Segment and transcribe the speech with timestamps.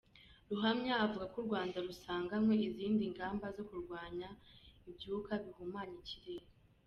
[0.49, 4.29] Ruhamya avuga ko u Rwanda rusanganywe izindi ngamba zo kurwanya
[4.89, 6.47] ibyuka bihumanya ikirere.